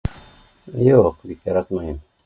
[0.87, 2.05] Юҡ бик яратмайым